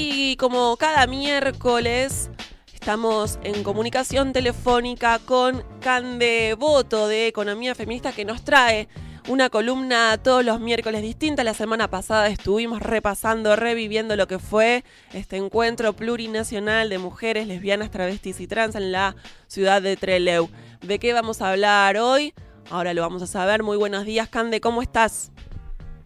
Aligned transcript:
Y 0.00 0.36
como 0.36 0.76
cada 0.76 1.08
miércoles 1.08 2.30
estamos 2.72 3.40
en 3.42 3.64
comunicación 3.64 4.32
telefónica 4.32 5.18
con 5.18 5.64
Cande 5.80 6.54
Voto 6.56 7.08
de 7.08 7.26
Economía 7.26 7.74
Feminista 7.74 8.12
que 8.12 8.24
nos 8.24 8.44
trae 8.44 8.86
una 9.26 9.50
columna 9.50 10.16
todos 10.22 10.44
los 10.44 10.60
miércoles 10.60 11.02
distinta. 11.02 11.42
La 11.42 11.52
semana 11.52 11.90
pasada 11.90 12.28
estuvimos 12.28 12.80
repasando, 12.80 13.56
reviviendo 13.56 14.14
lo 14.14 14.28
que 14.28 14.38
fue 14.38 14.84
este 15.12 15.36
encuentro 15.36 15.92
plurinacional 15.94 16.90
de 16.90 16.98
mujeres 16.98 17.48
lesbianas, 17.48 17.90
travestis 17.90 18.38
y 18.38 18.46
trans 18.46 18.76
en 18.76 18.92
la 18.92 19.16
ciudad 19.48 19.82
de 19.82 19.96
Trelew. 19.96 20.48
¿De 20.80 21.00
qué 21.00 21.12
vamos 21.12 21.42
a 21.42 21.50
hablar 21.50 21.96
hoy? 21.96 22.34
Ahora 22.70 22.94
lo 22.94 23.02
vamos 23.02 23.22
a 23.22 23.26
saber. 23.26 23.64
Muy 23.64 23.76
buenos 23.76 24.04
días, 24.04 24.28
Cande, 24.28 24.60
¿cómo 24.60 24.80
estás? 24.80 25.32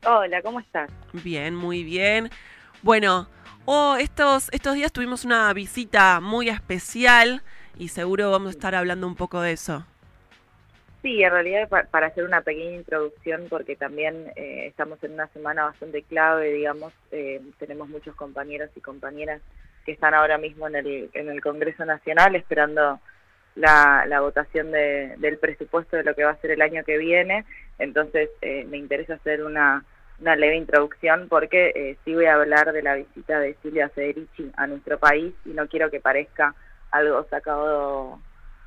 Hola, 0.07 0.41
¿cómo 0.41 0.61
estás? 0.61 0.91
Bien, 1.13 1.55
muy 1.55 1.85
bien. 1.85 2.31
Bueno, 2.81 3.29
oh, 3.65 3.97
estos, 3.99 4.49
estos 4.53 4.75
días 4.75 4.93
tuvimos 4.93 5.25
una 5.25 5.53
visita 5.53 6.21
muy 6.21 6.49
especial 6.49 7.43
y 7.79 7.89
seguro 7.89 8.31
vamos 8.31 8.49
a 8.49 8.51
estar 8.51 8.75
hablando 8.75 9.07
un 9.07 9.17
poco 9.17 9.41
de 9.41 9.53
eso. 9.53 9.85
Sí, 11.03 11.21
en 11.21 11.33
realidad 11.33 11.69
para 11.91 12.07
hacer 12.07 12.25
una 12.25 12.43
pequeña 12.43 12.77
introducción, 12.77 13.47
porque 13.51 13.75
también 13.75 14.33
eh, 14.37 14.67
estamos 14.69 15.03
en 15.03 15.15
una 15.15 15.27
semana 15.29 15.65
bastante 15.65 16.03
clave, 16.05 16.53
digamos, 16.53 16.93
eh, 17.11 17.41
tenemos 17.59 17.89
muchos 17.89 18.15
compañeros 18.15 18.71
y 18.77 18.81
compañeras 18.81 19.43
que 19.85 19.93
están 19.93 20.15
ahora 20.15 20.39
mismo 20.39 20.69
en 20.69 20.77
el, 20.77 21.11
en 21.13 21.29
el 21.29 21.41
Congreso 21.41 21.85
Nacional 21.85 22.37
esperando 22.37 23.01
la, 23.57 24.07
la 24.07 24.21
votación 24.21 24.71
de, 24.71 25.17
del 25.19 25.39
presupuesto 25.39 25.97
de 25.97 26.05
lo 26.05 26.15
que 26.15 26.23
va 26.23 26.31
a 26.31 26.41
ser 26.41 26.53
el 26.53 26.63
año 26.63 26.85
que 26.85 26.99
viene, 26.99 27.45
entonces 27.81 28.31
eh, 28.41 28.65
me 28.69 28.77
interesa 28.77 29.15
hacer 29.15 29.43
una, 29.43 29.85
una 30.23 30.37
leve 30.37 30.57
introducción 30.57 31.29
porque 31.29 31.99
sí 32.05 32.15
voy 32.15 32.27
a 32.27 32.35
hablar 32.35 32.73
de 32.73 32.83
la 32.83 32.95
visita 32.95 33.41
de 33.41 33.57
Silvia 33.61 33.89
Federici 33.89 34.51
a 34.57 34.67
nuestro 34.69 34.99
país 34.99 35.35
y 35.45 35.51
no 35.51 35.69
quiero 35.69 35.91
que 35.91 36.01
parezca 36.01 36.55
algo 36.93 37.27
sacado 37.29 38.21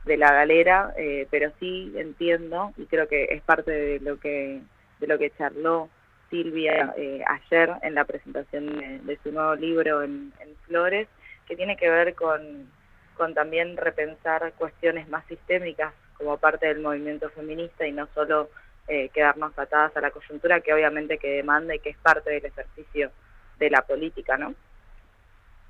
de 0.05 0.17
la 0.17 0.31
galera, 0.31 0.93
eh, 0.97 1.27
pero 1.31 1.51
sí 1.59 1.93
entiendo 1.95 2.73
y 2.77 2.85
creo 2.85 3.07
que 3.07 3.25
es 3.31 3.41
parte 3.41 3.71
de 3.71 3.99
lo 3.99 4.19
que 4.19 4.61
de 4.99 5.07
lo 5.07 5.17
que 5.17 5.31
charló 5.31 5.89
Silvia 6.29 6.93
eh, 6.97 7.23
ayer 7.27 7.71
en 7.81 7.95
la 7.95 8.05
presentación 8.05 9.05
de, 9.05 9.19
su 9.23 9.31
nuevo 9.31 9.55
libro 9.55 10.03
en, 10.03 10.33
Flores, 10.67 11.07
que 11.47 11.55
tiene 11.55 11.77
que 11.77 11.89
ver 11.89 12.15
con, 12.15 12.69
con 13.15 13.33
también 13.33 13.77
repensar 13.77 14.53
cuestiones 14.57 15.07
más 15.09 15.25
sistémicas 15.27 15.93
como 16.17 16.37
parte 16.37 16.67
del 16.67 16.79
movimiento 16.79 17.29
feminista 17.29 17.85
y 17.85 17.91
no 17.91 18.07
solo 18.15 18.49
eh, 18.87 19.09
quedarnos 19.09 19.57
atadas 19.57 19.95
a 19.97 20.01
la 20.01 20.11
coyuntura 20.11 20.61
que 20.61 20.73
obviamente 20.73 21.17
que 21.17 21.29
demanda 21.29 21.73
y 21.75 21.79
que 21.79 21.89
es 21.89 21.97
parte 21.97 22.29
del 22.29 22.45
ejercicio 22.45 23.11
de 23.59 23.69
la 23.69 23.81
política, 23.81 24.37
¿no? 24.37 24.53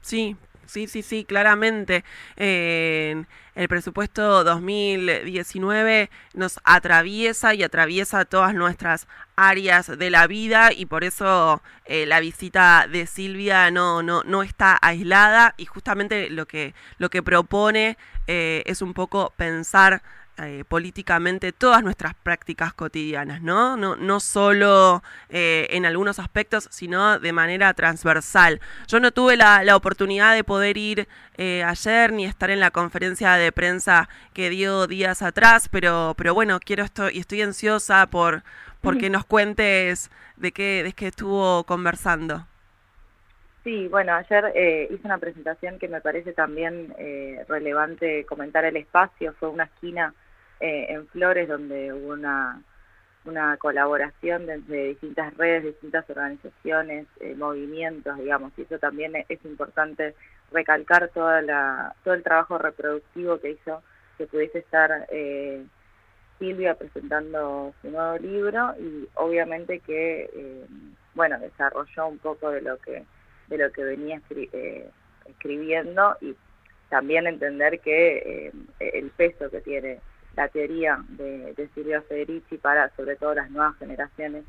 Sí, 0.01 0.35
sí, 0.65 0.87
sí, 0.87 1.01
sí, 1.01 1.25
claramente. 1.25 2.03
El 3.55 3.67
presupuesto 3.67 4.43
2019 4.43 6.09
nos 6.33 6.59
atraviesa 6.63 7.53
y 7.53 7.63
atraviesa 7.63 8.25
todas 8.25 8.53
nuestras 8.53 9.07
áreas 9.35 9.97
de 9.97 10.09
la 10.09 10.27
vida 10.27 10.71
y 10.71 10.85
por 10.85 11.03
eso 11.03 11.61
eh, 11.85 12.05
la 12.05 12.19
visita 12.19 12.87
de 12.89 13.05
Silvia 13.05 13.71
no, 13.71 14.01
no, 14.01 14.23
no 14.23 14.43
está 14.43 14.77
aislada 14.81 15.53
y 15.57 15.65
justamente 15.65 16.29
lo 16.29 16.47
que, 16.47 16.73
lo 16.97 17.09
que 17.09 17.21
propone 17.21 17.97
eh, 18.27 18.63
es 18.65 18.81
un 18.81 18.93
poco 18.93 19.33
pensar 19.35 20.01
eh, 20.37 20.65
políticamente 20.67 21.53
todas 21.53 21.81
nuestras 21.81 22.13
prácticas 22.13 22.73
cotidianas, 22.73 23.41
¿no? 23.41 23.77
No, 23.77 23.95
no 23.95 24.19
solo 24.19 25.01
en 25.29 25.85
algunos 25.85 26.19
aspectos, 26.19 26.67
sino 26.71 27.19
de 27.19 27.31
manera 27.31 27.73
transversal. 27.73 28.59
Yo 28.87 28.99
no 28.99 29.11
tuve 29.11 29.37
la, 29.37 29.63
oportunidad 29.75 30.35
de 30.35 30.43
poder 30.43 30.77
ir 30.77 31.07
ayer 31.37 32.11
ni 32.11 32.25
estar 32.25 32.49
en 32.49 32.59
la 32.59 32.71
conferencia 32.71 33.33
de 33.35 33.44
prensa 33.51 34.09
que 34.33 34.49
dio 34.49 34.87
días 34.87 35.21
atrás, 35.21 35.69
pero, 35.69 36.13
pero 36.17 36.33
bueno, 36.33 36.59
quiero 36.59 36.83
esto 36.83 37.09
y 37.09 37.19
estoy 37.19 37.41
ansiosa 37.41 38.07
por, 38.07 38.43
que 38.99 39.09
nos 39.09 39.25
cuentes 39.25 40.11
de 40.37 40.51
qué, 40.51 40.83
de 40.83 40.93
qué 40.93 41.07
estuvo 41.07 41.63
conversando. 41.63 42.45
Sí, 43.63 43.87
bueno, 43.87 44.13
ayer 44.13 44.53
hice 44.91 45.01
una 45.05 45.17
presentación 45.17 45.79
que 45.79 45.87
me 45.87 46.01
parece 46.01 46.33
también 46.33 46.93
relevante 47.47 48.23
comentar 48.25 48.63
el 48.63 48.77
espacio, 48.77 49.33
fue 49.39 49.49
una 49.49 49.63
esquina 49.63 50.13
eh, 50.59 50.85
en 50.89 51.07
Flores, 51.07 51.49
donde 51.49 51.91
hubo 51.91 52.13
una, 52.13 52.61
una 53.25 53.57
colaboración 53.57 54.45
de 54.45 54.87
distintas 54.87 55.35
redes, 55.35 55.63
distintas 55.65 56.09
organizaciones, 56.09 57.07
eh, 57.19 57.35
movimientos, 57.35 58.17
digamos, 58.17 58.53
y 58.57 58.61
eso 58.61 58.79
también 58.79 59.13
es 59.27 59.45
importante 59.45 60.15
recalcar 60.55 61.09
toda 61.09 61.41
la, 61.41 61.95
todo 62.03 62.13
el 62.13 62.23
trabajo 62.23 62.57
reproductivo 62.57 63.39
que 63.39 63.51
hizo 63.51 63.83
que 64.17 64.25
pudiese 64.27 64.59
estar 64.59 65.05
eh, 65.09 65.63
Silvia 66.39 66.75
presentando 66.75 67.73
su 67.81 67.91
nuevo 67.91 68.17
libro 68.17 68.73
y 68.79 69.07
obviamente 69.15 69.79
que, 69.79 70.63
bueno, 71.13 71.37
desarrolló 71.39 72.07
un 72.07 72.17
poco 72.17 72.49
de 72.49 72.61
lo 72.61 72.77
que, 72.77 73.03
de 73.47 73.57
lo 73.57 73.71
que 73.71 73.83
venía 73.83 74.21
escribiendo 75.25 76.17
y 76.21 76.35
también 76.89 77.27
entender 77.27 77.79
que 77.79 78.51
el 78.79 79.09
peso 79.11 79.49
que 79.49 79.61
tiene 79.61 79.99
la 80.35 80.47
teoría 80.49 80.99
de, 81.09 81.53
de 81.53 81.67
Silvia 81.69 82.01
Federici 82.01 82.57
para 82.57 82.89
sobre 82.95 83.15
todo 83.15 83.33
las 83.35 83.49
nuevas 83.51 83.77
generaciones 83.77 84.43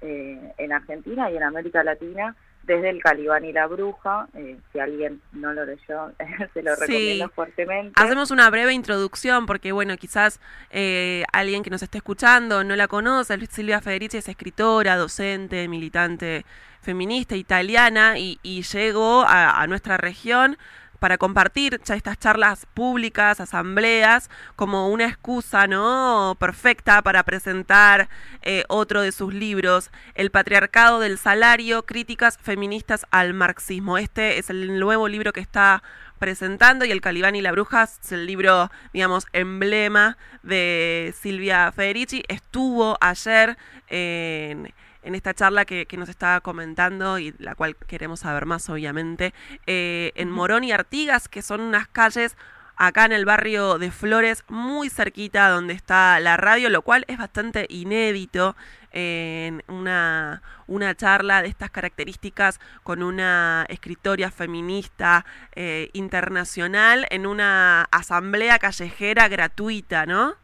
eh, 0.00 0.52
en 0.58 0.72
Argentina 0.72 1.30
y 1.30 1.36
en 1.36 1.42
América 1.42 1.82
Latina 1.82 2.36
desde 2.68 2.90
el 2.90 3.02
Calibán 3.02 3.46
y 3.46 3.52
la 3.52 3.66
Bruja, 3.66 4.28
eh, 4.34 4.58
si 4.72 4.78
alguien 4.78 5.22
no 5.32 5.52
lo 5.54 5.64
leyó, 5.64 6.12
se 6.54 6.62
lo 6.62 6.76
recomiendo 6.76 7.28
fuertemente. 7.30 7.94
Hacemos 7.96 8.30
una 8.30 8.48
breve 8.50 8.74
introducción 8.74 9.46
porque, 9.46 9.72
bueno, 9.72 9.96
quizás 9.96 10.38
eh, 10.70 11.24
alguien 11.32 11.62
que 11.62 11.70
nos 11.70 11.82
esté 11.82 11.98
escuchando 11.98 12.62
no 12.62 12.76
la 12.76 12.86
conoce. 12.86 13.38
Silvia 13.46 13.80
Federici 13.80 14.18
es 14.18 14.28
escritora, 14.28 14.96
docente, 14.96 15.66
militante 15.66 16.44
feminista 16.82 17.36
italiana 17.36 18.18
y, 18.18 18.38
llegó 18.62 19.22
a, 19.22 19.62
a 19.62 19.66
nuestra 19.66 19.96
región 19.96 20.58
para 20.98 21.18
compartir 21.18 21.80
estas 21.86 22.18
charlas 22.18 22.66
públicas, 22.74 23.40
asambleas, 23.40 24.30
como 24.56 24.88
una 24.88 25.06
excusa 25.06 25.66
no 25.66 26.36
perfecta 26.38 27.02
para 27.02 27.22
presentar 27.22 28.08
eh, 28.42 28.64
otro 28.68 29.02
de 29.02 29.12
sus 29.12 29.32
libros, 29.32 29.90
El 30.14 30.30
patriarcado 30.30 31.00
del 31.00 31.18
salario, 31.18 31.84
críticas 31.84 32.38
feministas 32.38 33.06
al 33.10 33.34
marxismo. 33.34 33.98
Este 33.98 34.38
es 34.38 34.50
el 34.50 34.78
nuevo 34.78 35.08
libro 35.08 35.32
que 35.32 35.40
está 35.40 35.82
presentando 36.18 36.84
y 36.84 36.90
El 36.90 37.00
Calibán 37.00 37.36
y 37.36 37.42
la 37.42 37.52
Bruja 37.52 37.84
es 37.84 38.12
el 38.12 38.26
libro, 38.26 38.70
digamos, 38.92 39.26
emblema 39.32 40.18
de 40.42 41.14
Silvia 41.18 41.72
Federici. 41.72 42.24
Estuvo 42.28 42.98
ayer 43.00 43.56
en 43.88 44.72
en 45.08 45.14
esta 45.14 45.32
charla 45.32 45.64
que, 45.64 45.86
nos 45.96 46.10
está 46.10 46.38
comentando 46.42 47.18
y 47.18 47.34
la 47.38 47.54
cual 47.54 47.76
queremos 47.76 48.20
saber 48.20 48.44
más, 48.44 48.68
obviamente, 48.68 49.32
eh, 49.66 50.12
en 50.16 50.30
Morón 50.30 50.64
y 50.64 50.72
Artigas, 50.72 51.28
que 51.28 51.40
son 51.40 51.62
unas 51.62 51.88
calles 51.88 52.36
acá 52.76 53.06
en 53.06 53.12
el 53.12 53.24
barrio 53.24 53.78
de 53.78 53.90
Flores, 53.90 54.44
muy 54.48 54.90
cerquita 54.90 55.48
donde 55.48 55.72
está 55.72 56.20
la 56.20 56.36
radio, 56.36 56.68
lo 56.68 56.82
cual 56.82 57.06
es 57.08 57.16
bastante 57.16 57.66
inédito 57.70 58.54
en 58.92 59.62
una, 59.66 60.42
una 60.66 60.94
charla 60.94 61.40
de 61.40 61.48
estas 61.48 61.70
características 61.70 62.60
con 62.82 63.02
una 63.02 63.64
escritoria 63.70 64.30
feminista 64.30 65.24
eh, 65.56 65.88
internacional 65.94 67.06
en 67.08 67.26
una 67.26 67.84
asamblea 67.90 68.58
callejera 68.58 69.26
gratuita, 69.28 70.04
¿no? 70.04 70.34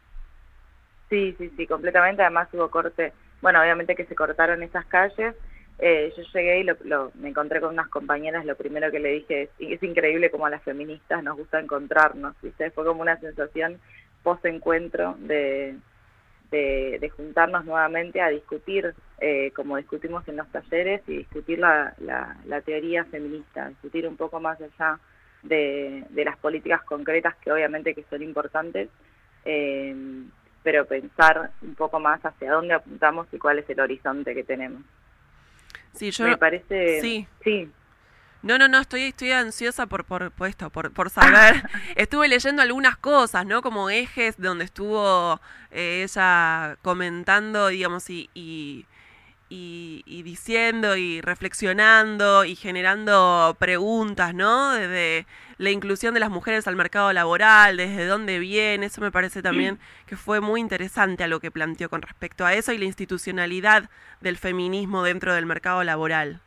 Sí, 1.09 1.35
sí, 1.37 1.53
sí, 1.55 1.67
completamente. 1.67 2.23
Además 2.23 2.49
hubo 2.51 2.69
corte 2.71 3.13
bueno, 3.45 3.61
obviamente 3.61 3.93
que 3.93 4.05
se 4.05 4.15
cortaron 4.15 4.63
esas 4.63 4.87
calles. 4.87 5.35
Eh, 5.77 6.11
yo 6.17 6.23
llegué 6.33 6.61
y 6.61 6.63
lo, 6.63 7.11
me 7.13 7.29
encontré 7.29 7.61
con 7.61 7.73
unas 7.73 7.89
compañeras, 7.89 8.43
lo 8.43 8.55
primero 8.55 8.89
que 8.89 8.99
le 8.99 9.11
dije 9.11 9.43
es, 9.43 9.49
es 9.59 9.83
increíble 9.83 10.31
como 10.31 10.47
a 10.47 10.49
las 10.49 10.63
feministas 10.63 11.23
nos 11.23 11.37
gusta 11.37 11.59
encontrarnos. 11.59 12.35
Fue 12.73 12.83
como 12.83 13.03
una 13.03 13.19
sensación 13.19 13.79
post-encuentro 14.23 15.15
de, 15.19 15.77
juntarnos 17.15 17.65
nuevamente 17.65 18.19
a 18.19 18.29
discutir, 18.29 18.95
eh, 19.19 19.51
como 19.55 19.77
discutimos 19.77 20.27
en 20.27 20.37
los 20.37 20.51
talleres, 20.51 21.03
y 21.05 21.17
discutir 21.17 21.59
la, 21.59 21.93
teoría 22.65 23.05
feminista, 23.05 23.69
discutir 23.69 24.07
un 24.07 24.17
poco 24.17 24.39
más 24.39 24.59
allá 24.59 24.97
de, 25.43 26.03
de 26.09 26.25
las 26.25 26.37
políticas 26.37 26.81
concretas 26.81 27.35
que 27.35 27.51
obviamente 27.51 27.93
que 27.93 28.05
son 28.09 28.23
importantes, 28.23 28.89
eh, 29.45 29.93
pero 30.65 30.83
pensar 30.85 31.51
un 31.61 31.75
poco 31.75 31.99
más 31.99 32.19
hacia 32.25 32.51
dónde 32.51 32.73
apuntamos 32.73 33.27
y 33.31 33.37
cuál 33.37 33.59
es 33.59 33.69
el 33.69 33.79
horizonte 33.79 34.33
que 34.33 34.43
tenemos. 34.43 34.81
Sí, 35.93 36.09
yo 36.09 36.25
me 36.25 36.37
parece 36.37 36.99
sí. 37.01 37.27
sí. 37.43 37.71
No, 38.41 38.57
no, 38.57 38.67
no, 38.67 38.79
estoy, 38.79 39.03
estoy 39.03 39.31
ansiosa 39.31 39.85
por, 39.85 40.05
por, 40.05 40.31
esto, 40.47 40.71
por, 40.71 40.91
por 40.91 41.11
saber. 41.11 41.63
Estuve 41.95 42.27
leyendo 42.27 42.63
algunas 42.63 42.97
cosas, 42.97 43.45
¿no? 43.45 43.61
Como 43.61 43.89
ejes 43.91 44.35
donde 44.39 44.65
estuvo 44.65 45.39
eh, 45.71 46.03
ella 46.03 46.77
comentando, 46.81 47.67
digamos, 47.67 48.09
y, 48.09 48.29
y, 48.33 48.85
y, 49.49 50.23
diciendo 50.23 50.97
y 50.97 51.21
reflexionando 51.21 52.45
y 52.45 52.55
generando 52.55 53.55
preguntas, 53.59 54.33
¿no? 54.33 54.73
Desde 54.73 55.25
la 55.57 55.69
inclusión 55.69 56.13
de 56.13 56.19
las 56.19 56.29
mujeres 56.29 56.67
al 56.67 56.75
mercado 56.75 57.13
laboral, 57.13 57.77
desde 57.77 58.05
dónde 58.05 58.39
viene, 58.39 58.87
eso 58.87 59.01
me 59.01 59.11
parece 59.11 59.41
también 59.41 59.79
que 60.07 60.15
fue 60.15 60.41
muy 60.41 60.59
interesante 60.59 61.23
a 61.23 61.27
lo 61.27 61.39
que 61.39 61.51
planteó 61.51 61.89
con 61.89 62.01
respecto 62.01 62.45
a 62.45 62.53
eso 62.53 62.73
y 62.73 62.77
la 62.77 62.85
institucionalidad 62.85 63.89
del 64.21 64.37
feminismo 64.37 65.03
dentro 65.03 65.33
del 65.33 65.45
mercado 65.45 65.83
laboral. 65.83 66.41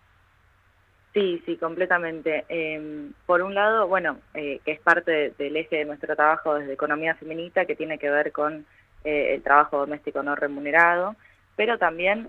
Sí, 1.14 1.42
sí, 1.46 1.56
completamente. 1.56 2.44
Em, 2.48 3.12
por 3.26 3.42
un 3.42 3.54
lado, 3.54 3.88
bueno, 3.88 4.18
eh, 4.34 4.60
que 4.64 4.72
es 4.72 4.80
parte 4.80 5.32
del 5.38 5.56
eje 5.56 5.76
de 5.76 5.84
nuestro 5.84 6.14
trabajo 6.14 6.54
desde 6.54 6.74
Economía 6.74 7.14
Feminista, 7.14 7.64
que 7.64 7.74
tiene 7.74 7.98
que 7.98 8.10
ver 8.10 8.30
con 8.30 8.66
eh, 9.04 9.34
el 9.34 9.42
trabajo 9.42 9.78
doméstico 9.78 10.22
no 10.22 10.36
remunerado, 10.36 11.16
pero 11.56 11.76
también 11.76 12.28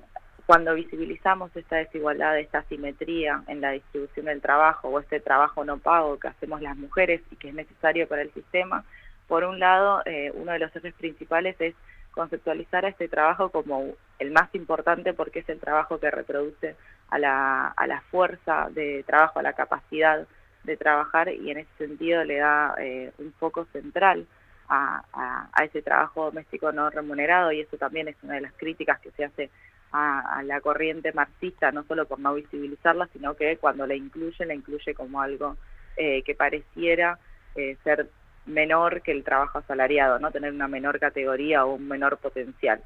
cuando 0.50 0.74
visibilizamos 0.74 1.56
esta 1.56 1.76
desigualdad, 1.76 2.40
esta 2.40 2.58
asimetría 2.58 3.44
en 3.46 3.62
la 3.62 3.70
distribución 3.70 4.26
del 4.26 4.42
trabajo 4.42 4.88
o 4.88 5.00
este 5.00 5.20
trabajo 5.20 5.64
no 5.64 5.78
pago 5.78 6.18
que 6.18 6.28
hacemos 6.28 6.60
las 6.60 6.76
mujeres 6.76 7.22
y 7.30 7.36
que 7.36 7.50
es 7.50 7.54
necesario 7.54 8.08
para 8.08 8.24
el 8.24 8.34
sistema, 8.34 8.84
por 9.28 9.44
un 9.44 9.60
lado, 9.60 10.02
eh, 10.06 10.32
uno 10.34 10.52
de 10.54 10.58
los 10.58 10.76
ejes 10.76 10.96
principales 10.96 11.56
es 11.60 11.76
conceptualizar 12.16 12.84
a 12.84 12.90
este 12.90 13.08
trabajo 13.08 13.52
como 13.52 13.94
el 14.18 14.32
más 14.32 14.50
importante 14.56 15.14
porque 15.14 15.42
es 15.42 15.50
el 15.50 15.60
trabajo 15.60 16.00
que 16.00 16.10
reproduce 16.10 16.76
a 17.12 17.20
la, 17.20 17.68
a 17.68 17.86
la 17.86 18.02
fuerza 18.10 18.70
de 18.72 19.04
trabajo, 19.04 19.38
a 19.38 19.44
la 19.44 19.54
capacidad 19.54 20.26
de 20.64 20.78
trabajar 20.78 21.30
y 21.32 21.52
en 21.52 21.60
ese 21.60 21.78
sentido 21.78 22.24
le 22.24 22.38
da 22.38 22.74
eh, 22.80 23.12
un 23.20 23.32
foco 23.34 23.66
central 23.66 24.26
a, 24.68 25.04
a, 25.54 25.64
ese 25.64 25.84
trabajo 25.84 26.26
doméstico 26.26 26.72
no 26.72 26.90
remunerado 26.90 27.52
y 27.52 27.62
eso 27.62 27.78
también 27.78 28.08
es 28.08 28.16
una 28.24 28.36
de 28.36 28.42
las 28.42 28.54
críticas 28.54 29.00
que 29.00 29.12
se 29.12 29.26
hace 29.26 29.50
a, 29.92 30.42
la 30.44 30.62
corriente 30.62 31.12
marxista, 31.14 31.72
no 31.72 31.84
solo 31.84 32.06
por 32.06 32.20
no 32.20 32.34
visibilizarla, 32.34 33.08
sino 33.14 33.36
que 33.36 33.58
cuando 33.58 33.88
la 33.88 33.96
incluye, 33.96 34.46
la 34.46 34.54
incluye 34.54 34.94
como 34.94 35.22
algo 35.22 35.58
eh, 35.98 36.22
que 36.24 36.36
pareciera 36.36 37.18
eh, 37.56 37.78
ser 37.84 38.08
menor 38.46 39.02
que 39.02 39.12
el 39.12 39.24
trabajo 39.24 39.60
asalariado, 39.60 40.20
no 40.20 40.32
tener 40.32 40.54
una 40.54 40.68
menor 40.68 41.00
categoría 41.00 41.66
o 41.66 41.76
un 41.76 41.88
menor 41.88 42.18
potencial. 42.18 42.82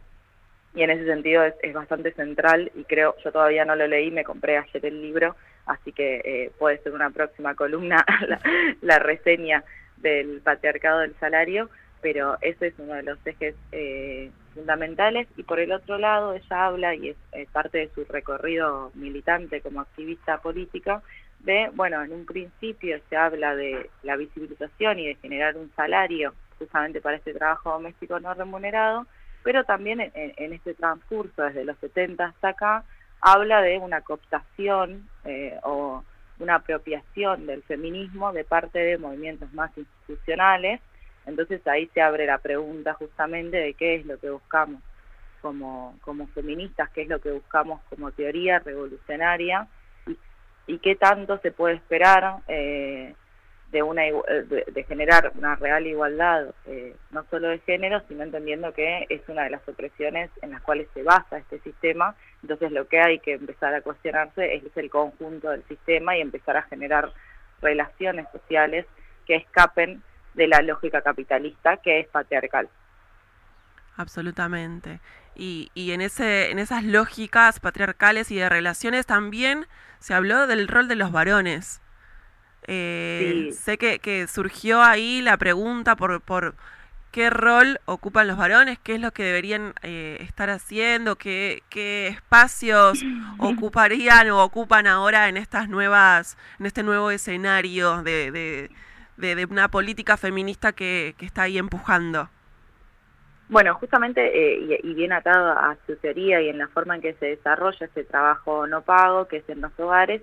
Y 0.75 0.81
en 0.81 0.89
ese 0.89 1.05
sentido 1.05 1.43
es, 1.43 1.73
bastante 1.73 2.13
central 2.13 2.71
y 2.75 2.83
creo, 2.85 3.15
yo 3.23 3.31
todavía 3.31 3.63
no 3.63 3.75
lo 3.75 3.87
leí, 3.87 4.09
me 4.09 4.23
compré 4.23 4.57
ayer 4.57 4.85
el 4.85 5.01
libro, 5.01 5.35
así 5.65 5.91
que 5.91 6.21
eh, 6.25 6.51
puede 6.57 6.79
ser 6.79 6.93
una 6.93 7.11
próxima 7.11 7.53
columna 7.55 8.03
la, 8.27 8.39
la 8.81 8.99
reseña 8.99 9.63
del 9.97 10.41
patriarcado 10.41 10.99
del 10.99 11.15
salario, 11.19 11.69
pero 12.03 12.37
ese 12.41 12.67
es 12.67 12.73
uno 12.77 12.93
de 12.93 13.03
los 13.03 13.17
ejes 13.25 13.55
eh, 13.71 14.29
fundamentales. 14.53 15.27
Y 15.37 15.43
por 15.43 15.59
el 15.59 15.71
otro 15.71 15.97
lado, 15.97 16.33
ella 16.33 16.65
habla, 16.65 16.93
y 16.93 17.09
es 17.09 17.49
parte 17.51 17.79
de 17.79 17.89
su 17.95 18.03
recorrido 18.03 18.91
militante 18.93 19.61
como 19.61 19.81
activista 19.81 20.37
política, 20.39 21.01
de, 21.39 21.71
bueno, 21.73 22.03
en 22.03 22.11
un 22.11 22.25
principio 22.25 22.99
se 23.09 23.15
habla 23.15 23.55
de 23.55 23.89
la 24.03 24.17
visibilización 24.17 24.99
y 24.99 25.07
de 25.07 25.15
generar 25.15 25.57
un 25.57 25.71
salario 25.75 26.33
justamente 26.59 27.01
para 27.01 27.17
este 27.17 27.33
trabajo 27.33 27.71
doméstico 27.71 28.19
no 28.19 28.33
remunerado, 28.33 29.07
pero 29.43 29.63
también 29.63 29.99
en, 29.99 30.53
este 30.53 30.73
transcurso, 30.73 31.43
desde 31.43 31.65
los 31.65 31.77
70 31.79 32.25
hasta 32.25 32.49
acá, 32.49 32.83
habla 33.19 33.61
de 33.61 33.77
una 33.77 34.01
cooptación 34.01 35.09
eh, 35.25 35.57
o 35.63 36.03
una 36.39 36.55
apropiación 36.55 37.45
del 37.45 37.63
feminismo 37.63 38.31
de 38.31 38.43
parte 38.43 38.79
de 38.79 38.97
movimientos 38.97 39.51
más 39.53 39.71
institucionales 39.77 40.81
entonces 41.25 41.65
ahí 41.67 41.89
se 41.93 42.01
abre 42.01 42.25
la 42.25 42.37
pregunta 42.37 42.93
justamente 42.93 43.57
de 43.57 43.73
qué 43.73 43.95
es 43.95 44.05
lo 44.05 44.19
que 44.19 44.29
buscamos 44.29 44.81
como, 45.41 45.97
como 46.01 46.27
feministas, 46.27 46.89
qué 46.91 47.03
es 47.03 47.09
lo 47.09 47.19
que 47.19 47.31
buscamos 47.31 47.81
como 47.89 48.11
teoría 48.11 48.59
revolucionaria 48.59 49.67
y, 50.67 50.77
qué 50.79 50.95
tanto 50.95 51.37
se 51.39 51.51
puede 51.51 51.75
esperar 51.75 52.37
eh, 52.47 53.13
de, 53.71 53.83
una, 53.83 54.03
de, 54.03 54.85
generar 54.87 55.33
una 55.35 55.55
real 55.55 55.85
igualdad, 55.85 56.53
eh, 56.65 56.95
no 57.11 57.25
solo 57.29 57.49
de 57.49 57.59
género, 57.59 58.01
sino 58.07 58.23
entendiendo 58.23 58.73
que 58.73 59.05
es 59.09 59.21
una 59.27 59.43
de 59.43 59.49
las 59.49 59.67
opresiones 59.67 60.29
en 60.41 60.51
las 60.51 60.61
cuales 60.61 60.87
se 60.93 61.03
basa 61.03 61.39
este 61.39 61.59
sistema. 61.59 62.15
Entonces 62.41 62.71
lo 62.71 62.87
que 62.87 63.01
hay 63.01 63.19
que 63.19 63.33
empezar 63.33 63.73
a 63.73 63.81
cuestionarse 63.81 64.55
es 64.55 64.77
el 64.77 64.89
conjunto 64.89 65.49
del 65.49 65.63
sistema 65.67 66.15
y 66.15 66.21
empezar 66.21 66.55
a 66.55 66.63
generar 66.63 67.11
relaciones 67.61 68.27
sociales 68.31 68.85
que 69.25 69.35
escapen 69.35 70.01
de 70.33 70.47
la 70.47 70.61
lógica 70.61 71.01
capitalista 71.01 71.77
que 71.77 71.99
es 71.99 72.07
patriarcal. 72.07 72.69
Absolutamente. 73.97 74.99
Y, 75.35 75.71
y 75.73 75.91
en, 75.91 76.01
ese, 76.01 76.51
en 76.51 76.59
esas 76.59 76.83
lógicas 76.83 77.59
patriarcales 77.59 78.31
y 78.31 78.35
de 78.35 78.49
relaciones 78.49 79.05
también 79.05 79.67
se 79.99 80.13
habló 80.13 80.47
del 80.47 80.67
rol 80.67 80.87
de 80.87 80.95
los 80.95 81.11
varones. 81.11 81.81
Eh, 82.67 83.53
sé 83.53 83.77
que, 83.77 83.99
que, 83.99 84.27
surgió 84.27 84.81
ahí 84.81 85.21
la 85.21 85.37
pregunta 85.37 85.95
por, 85.95 86.21
por 86.21 86.55
qué 87.11 87.29
rol 87.29 87.79
ocupan 87.85 88.27
los 88.27 88.37
varones, 88.37 88.79
qué 88.79 88.95
es 88.95 89.01
lo 89.01 89.11
que 89.11 89.23
deberían 89.23 89.73
eh, 89.83 90.17
estar 90.21 90.49
haciendo, 90.49 91.15
qué, 91.15 91.61
qué 91.69 92.07
espacios 92.07 93.03
ocuparían 93.37 94.29
o 94.31 94.43
ocupan 94.43 94.87
ahora 94.87 95.29
en 95.29 95.37
estas 95.37 95.69
nuevas, 95.69 96.37
en 96.59 96.65
este 96.65 96.83
nuevo 96.83 97.11
escenario 97.11 98.01
de 98.01 98.31
de, 98.31 98.71
una 99.49 99.67
política 99.69 100.17
feminista 100.17 100.73
que, 100.73 101.15
está 101.19 101.43
ahí 101.43 101.57
empujando. 101.57 102.29
Bueno, 103.49 103.75
justamente, 103.75 104.21
eh, 104.21 104.79
y, 104.83 104.93
bien 104.93 105.13
atado 105.13 105.51
a 105.51 105.77
su 105.85 105.95
teoría 105.97 106.41
y 106.41 106.49
en 106.49 106.57
la 106.57 106.67
forma 106.69 106.95
en 106.95 107.01
que 107.01 107.13
se 107.15 107.27
desarrolla 107.27 107.85
ese 107.85 108.03
trabajo 108.03 108.65
no 108.67 108.81
pago, 108.81 109.27
que 109.27 109.37
es 109.37 109.49
en 109.49 109.61
los 109.61 109.77
hogares, 109.79 110.21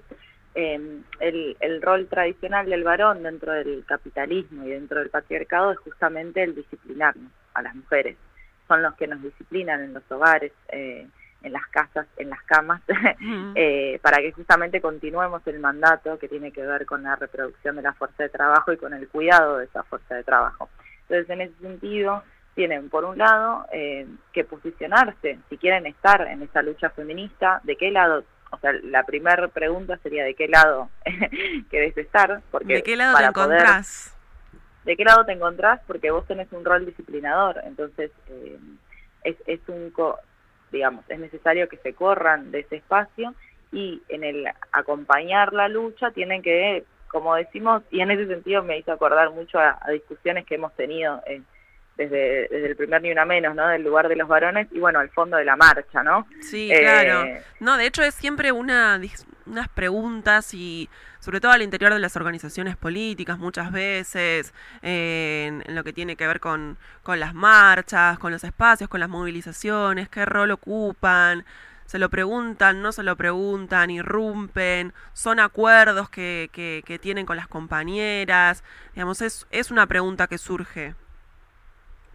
em, 0.54 1.04
el, 1.20 1.56
el, 1.60 1.80
rol 1.80 2.08
tradicional 2.08 2.68
del 2.68 2.82
varón 2.82 3.22
dentro 3.22 3.52
del 3.52 3.84
capitalismo 3.86 4.64
y 4.64 4.70
dentro 4.70 4.98
del 4.98 5.10
patriarcado 5.10 5.72
es 5.72 5.78
justamente 5.78 6.42
el 6.42 6.54
disciplinarnos 6.56 7.30
a 7.54 7.62
las 7.62 7.74
mujeres. 7.74 8.16
Son 8.66 8.82
los 8.82 8.94
que 8.94 9.06
nos 9.06 9.22
disciplinan 9.22 9.82
en 9.82 9.94
los 9.94 10.10
hogares. 10.10 10.52
Eh, 10.70 11.06
en 11.42 11.52
las 11.52 11.66
casas, 11.68 12.06
en 12.16 12.30
las 12.30 12.42
camas, 12.42 12.82
eh, 13.54 13.98
para 14.02 14.18
que 14.18 14.32
justamente 14.32 14.80
continuemos 14.80 15.46
el 15.46 15.58
mandato 15.58 16.18
que 16.18 16.28
tiene 16.28 16.52
que 16.52 16.64
ver 16.64 16.86
con 16.86 17.02
la 17.02 17.16
reproducción 17.16 17.76
de 17.76 17.82
la 17.82 17.94
fuerza 17.94 18.24
de 18.24 18.28
trabajo 18.28 18.72
y 18.72 18.76
con 18.76 18.92
el 18.92 19.08
cuidado 19.08 19.58
de 19.58 19.64
esa 19.64 19.82
fuerza 19.84 20.14
de 20.14 20.24
trabajo. 20.24 20.68
Entonces, 21.02 21.30
en 21.30 21.40
ese 21.40 21.54
sentido, 21.60 22.22
tienen, 22.54 22.90
por 22.90 23.04
un 23.04 23.18
lado, 23.18 23.66
eh, 23.72 24.06
que 24.32 24.44
posicionarse, 24.44 25.38
si 25.48 25.56
quieren 25.56 25.86
estar 25.86 26.22
en 26.22 26.42
esa 26.42 26.62
lucha 26.62 26.90
feminista, 26.90 27.60
de 27.64 27.76
qué 27.76 27.90
lado, 27.90 28.24
o 28.50 28.58
sea, 28.58 28.72
la 28.84 29.04
primera 29.04 29.48
pregunta 29.48 29.96
sería 30.02 30.24
de 30.24 30.34
qué 30.34 30.48
lado 30.48 30.90
querés 31.70 31.96
estar. 31.96 32.42
Porque 32.50 32.74
¿De 32.74 32.82
qué 32.82 32.96
lado 32.96 33.16
te 33.16 33.24
encontrás? 33.24 34.16
¿De 34.84 34.96
qué 34.96 35.04
lado 35.04 35.24
te 35.24 35.32
encontrás? 35.32 35.80
Porque 35.86 36.10
vos 36.10 36.26
tenés 36.26 36.52
un 36.52 36.64
rol 36.64 36.84
disciplinador, 36.84 37.60
entonces... 37.64 38.10
Eh, 38.28 38.58
es, 39.24 39.36
es 39.46 39.60
un 39.68 39.90
digamos, 40.70 41.04
es 41.08 41.18
necesario 41.18 41.68
que 41.68 41.76
se 41.78 41.94
corran 41.94 42.50
de 42.50 42.60
ese 42.60 42.76
espacio 42.76 43.34
y 43.72 44.02
en 44.08 44.24
el 44.24 44.46
acompañar 44.72 45.52
la 45.52 45.68
lucha 45.68 46.10
tienen 46.10 46.42
que, 46.42 46.84
como 47.08 47.34
decimos, 47.34 47.82
y 47.90 48.00
en 48.00 48.10
ese 48.10 48.26
sentido 48.26 48.62
me 48.62 48.78
hizo 48.78 48.92
acordar 48.92 49.30
mucho 49.30 49.58
a, 49.58 49.78
discusiones 49.92 50.46
que 50.46 50.56
hemos 50.56 50.74
tenido 50.74 51.22
eh, 51.26 51.40
desde, 51.96 52.48
desde, 52.48 52.66
el 52.68 52.76
primer 52.76 53.02
Ni 53.02 53.12
Una 53.12 53.24
Menos, 53.24 53.54
¿no? 53.54 53.68
Del 53.68 53.82
lugar 53.82 54.08
de 54.08 54.16
los 54.16 54.28
varones 54.28 54.68
y 54.72 54.80
bueno, 54.80 54.98
al 54.98 55.10
fondo 55.10 55.36
de 55.36 55.44
la 55.44 55.56
marcha, 55.56 56.02
¿no? 56.02 56.26
Sí, 56.40 56.70
claro. 56.76 57.24
Eh, 57.24 57.42
no, 57.60 57.76
de 57.76 57.86
hecho 57.86 58.02
es 58.02 58.14
siempre 58.14 58.52
una, 58.52 59.00
unas 59.46 59.68
preguntas 59.68 60.54
y 60.54 60.88
sobre 61.20 61.40
todo 61.40 61.52
al 61.52 61.62
interior 61.62 61.92
de 61.92 62.00
las 62.00 62.16
organizaciones 62.16 62.76
políticas 62.76 63.38
muchas 63.38 63.70
veces, 63.70 64.52
en, 64.82 65.62
lo 65.68 65.84
que 65.84 65.92
tiene 65.92 66.16
que 66.16 66.26
ver 66.26 66.40
con, 66.40 66.76
con 67.02 67.20
las 67.20 67.34
marchas, 67.34 68.18
con 68.18 68.32
los 68.32 68.42
espacios, 68.42 68.88
con 68.90 69.00
las 69.00 69.08
movilizaciones, 69.08 70.08
qué 70.08 70.24
rol 70.24 70.50
ocupan, 70.50 71.44
se 71.84 71.98
lo 71.98 72.08
preguntan, 72.08 72.82
no 72.82 72.92
se 72.92 73.02
lo 73.02 73.16
preguntan, 73.16 73.90
irrumpen, 73.90 74.92
son 75.12 75.40
acuerdos 75.40 76.08
que, 76.08 76.48
que, 76.52 76.82
que 76.86 76.98
tienen 76.98 77.26
con 77.26 77.36
las 77.36 77.48
compañeras, 77.48 78.64
digamos, 78.94 79.20
es, 79.22 79.46
es 79.50 79.70
una 79.70 79.86
pregunta 79.86 80.26
que 80.26 80.38
surge. 80.38 80.94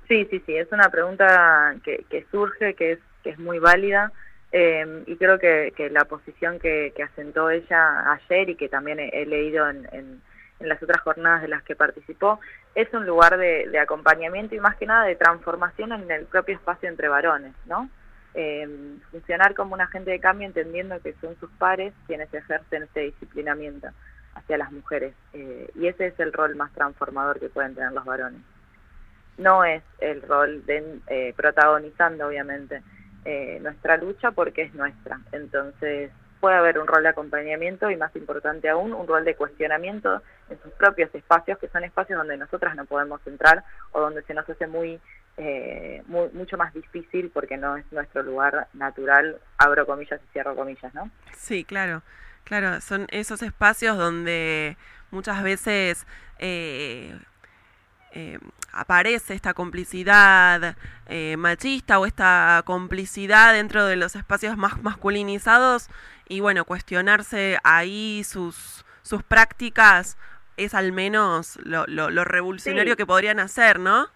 Sí, 0.08 0.28
sí, 0.30 0.42
sí, 0.46 0.56
es 0.56 0.72
una 0.72 0.90
pregunta 0.90 1.76
que, 1.84 2.06
que 2.10 2.26
surge, 2.32 2.74
que 2.76 2.94
es, 2.94 3.00
que 3.24 3.32
es 3.32 3.40
muy 3.40 3.60
válida. 3.60 4.12
Eh, 4.58 5.04
y 5.06 5.18
creo 5.18 5.38
que, 5.38 5.90
la 5.92 6.06
posición 6.06 6.60
que, 6.60 6.94
asentó 7.04 7.50
ella 7.50 8.14
ayer 8.14 8.52
y 8.52 8.56
que 8.56 8.70
también 8.70 9.02
he, 9.02 9.26
leído 9.26 9.70
en, 9.70 10.22
las 10.62 10.82
otras 10.82 11.02
jornadas 11.02 11.42
de 11.42 11.50
las 11.50 11.62
que 11.64 11.76
participó, 11.76 12.40
es 12.74 12.88
un 12.94 13.06
lugar 13.06 13.38
de, 13.38 13.78
acompañamiento 13.78 14.56
y 14.56 14.62
más 14.62 14.78
que 14.78 14.86
nada 14.86 15.04
de 15.04 15.18
transformación 15.18 15.92
en 15.92 16.10
el 16.10 16.24
propio 16.28 16.56
espacio 16.56 16.88
entre 16.88 17.10
varones, 17.10 17.54
¿no? 17.66 17.90
Eh, 18.34 18.66
funcionar 19.12 19.56
como 19.56 19.74
un 19.74 19.82
agente 19.82 20.12
de 20.12 20.22
cambio 20.22 20.48
entendiendo 20.48 21.02
que 21.02 21.16
son 21.20 21.38
sus 21.38 21.52
pares 21.52 21.94
quienes 22.08 22.34
ejercen 22.34 22.84
este 22.84 23.02
disciplinamiento 23.02 23.90
hacia 24.36 24.58
las 24.58 24.72
mujeres. 24.72 25.14
Eh, 25.34 25.70
y 25.76 25.88
ese 25.88 26.08
es 26.08 26.20
el 26.22 26.32
rol 26.32 26.56
más 26.56 26.72
transformador 26.72 27.42
que 27.42 27.50
pueden 27.50 27.76
tener 27.76 27.92
los 27.92 28.06
varones. 28.06 28.40
No 29.38 29.66
es 29.66 29.84
el 30.00 30.22
rol 30.22 30.66
de 30.66 31.02
eh, 31.08 31.34
protagonizando, 31.36 32.28
obviamente, 32.28 32.82
eh, 33.25 33.60
nuestra 33.62 33.98
lucha 33.98 34.32
porque 34.32 34.63
es 34.63 34.74
nuestra. 34.74 35.20
Entonces 35.32 36.12
puede 36.39 36.55
haber 36.58 36.77
un 36.77 36.86
rol 36.86 37.01
de 37.01 37.10
acompañamiento 37.10 37.89
y 37.89 37.98
más 37.98 38.15
importante 38.15 38.70
aún, 38.70 38.94
un 38.94 39.08
rol 39.08 39.25
de 39.25 39.36
cuestionamiento 39.36 40.22
en 40.50 40.62
sus 40.62 40.72
propios 40.74 41.13
espacios, 41.15 41.58
que 41.58 41.67
son 41.70 41.84
espacios 41.84 42.20
donde 42.20 42.38
nosotras 42.38 42.75
no 42.75 42.86
podemos 42.86 43.20
entrar 43.25 43.63
o 43.94 44.00
donde 44.00 44.22
se 44.24 44.36
nos 44.36 44.48
hace 44.48 44.67
muy, 44.67 45.00
eh, 45.38 46.03
mucho 46.08 46.55
más 46.55 46.72
difícil 46.74 47.32
porque 47.34 47.58
no 47.58 47.77
es 47.77 47.91
nuestro 47.91 48.22
lugar 48.22 48.67
natural, 48.74 49.39
abro 49.58 49.88
comillas 49.88 50.22
y 50.24 50.32
cierro 50.34 50.55
comillas, 50.55 50.94
¿no? 50.94 51.10
Sí, 51.36 51.63
claro, 51.63 52.03
claro, 52.44 52.79
son 52.79 53.08
esos 53.10 53.41
espacios 53.41 53.98
donde 53.98 54.77
muchas 55.10 55.41
veces... 55.41 56.05
Eh, 56.38 57.17
eh, 58.18 58.40
aparece 58.72 59.34
esta 59.34 59.54
complicidad 59.54 60.78
eh, 61.08 61.36
machista 61.38 62.00
o 62.00 62.06
esta 62.06 62.64
complicidad 62.66 63.54
dentro 63.54 63.86
de 63.86 63.98
los 63.98 64.16
espacios 64.16 64.56
más 64.56 64.82
masculinizados 64.82 65.90
y 66.30 66.40
bueno, 66.40 66.64
cuestionarse 66.64 67.58
ahí 67.66 68.24
sus, 68.24 68.86
sus 69.02 69.22
prácticas 69.22 70.18
es 70.56 70.74
al 70.74 70.94
menos 70.94 71.60
lo, 71.64 71.86
lo, 71.88 72.24
revolucionario 72.24 72.96
que 72.96 73.06
podrían 73.06 73.42
hacer, 73.42 73.80
¿no? 73.80 74.08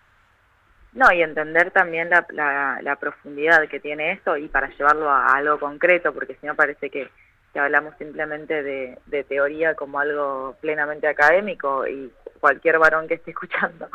No, 0.94 1.12
y 1.12 1.22
entender 1.22 1.72
también 1.72 2.10
la, 2.10 2.25
la, 2.29 2.79
la, 2.82 2.96
profundidad 2.96 3.68
que 3.68 3.82
tiene 3.82 4.13
esto 4.13 4.38
y 4.38 4.48
para 4.48 4.70
llevarlo 4.70 5.10
a, 5.10 5.36
algo 5.36 5.60
concreto, 5.60 6.13
porque 6.13 6.38
si 6.39 6.48
no 6.48 6.56
parece 6.56 6.89
que, 6.89 7.12
que 7.53 7.60
hablamos 7.60 7.96
simplemente 7.98 8.62
de, 8.63 8.98
de, 9.08 9.24
teoría 9.24 9.75
como 9.75 10.00
algo 10.00 10.56
plenamente 10.62 11.08
académico 11.08 11.88
y 11.88 12.12
cualquier 12.39 12.79
varón 12.79 13.08
que 13.08 13.15
esté 13.15 13.32
escuchando 13.32 13.88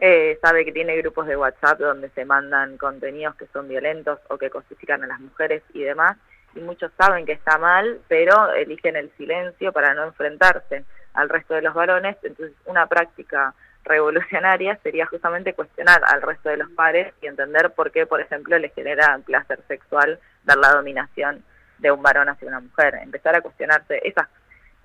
eh, 0.00 0.38
sabe 0.42 0.64
que 0.64 0.72
tiene 0.72 0.96
grupos 0.96 1.26
de 1.26 1.36
WhatsApp 1.36 1.78
donde 1.80 2.10
se 2.10 2.24
mandan 2.24 2.76
contenidos 2.76 3.34
que 3.36 3.46
son 3.52 3.68
violentos 3.68 4.18
o 4.28 4.38
que 4.38 4.50
cosifican 4.50 5.02
a 5.04 5.06
las 5.06 5.20
mujeres 5.20 5.62
y 5.72 5.82
demás, 5.82 6.16
y 6.54 6.60
muchos 6.60 6.90
saben 6.96 7.26
que 7.26 7.32
está 7.32 7.58
mal, 7.58 8.00
pero 8.08 8.52
eligen 8.52 8.96
el 8.96 9.10
silencio 9.16 9.72
para 9.72 9.94
no 9.94 10.04
enfrentarse 10.04 10.84
al 11.14 11.28
resto 11.28 11.54
de 11.54 11.62
los 11.62 11.74
varones, 11.74 12.16
entonces 12.22 12.56
una 12.66 12.86
práctica 12.86 13.54
revolucionaria 13.84 14.78
sería 14.82 15.06
justamente 15.06 15.54
cuestionar 15.54 16.02
al 16.06 16.22
resto 16.22 16.48
de 16.48 16.58
los 16.58 16.70
pares 16.70 17.12
y 17.22 17.26
entender 17.26 17.70
por 17.72 17.90
qué, 17.90 18.06
por 18.06 18.20
ejemplo, 18.20 18.58
les 18.58 18.74
genera 18.74 19.18
placer 19.24 19.60
sexual 19.66 20.18
dar 20.44 20.58
la 20.58 20.72
dominación 20.72 21.42
de 21.78 21.90
un 21.90 22.02
varón 22.02 22.28
hacia 22.28 22.48
una 22.48 22.60
mujer, 22.60 22.96
empezar 23.02 23.34
a 23.34 23.40
cuestionarse 23.40 24.00
esas 24.04 24.28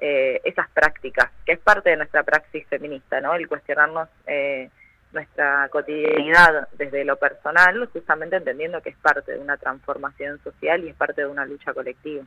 eh, 0.06 0.42
esas 0.44 0.68
prácticas, 0.72 1.32
que 1.46 1.54
es 1.54 1.60
parte 1.60 1.92
de 1.92 1.96
nuestra 1.96 2.24
praxis 2.24 2.68
feminista, 2.68 3.22
¿no? 3.22 3.36
El 3.36 3.48
cuestionarnos 3.48 4.10
eh, 4.28 4.70
nuestra 5.14 5.70
cotidianidad 5.70 6.68
desde 6.74 7.06
lo 7.06 7.16
personal, 7.16 7.88
justamente 7.94 8.36
entendiendo 8.36 8.82
que 8.82 8.90
es 8.90 8.98
parte 8.98 9.32
de 9.32 9.40
una 9.40 9.56
transformación 9.56 10.44
social 10.44 10.84
y 10.84 10.90
es 10.90 10.96
parte 10.96 11.22
de 11.22 11.28
una 11.28 11.46
lucha 11.46 11.74
colectiva. 11.74 12.26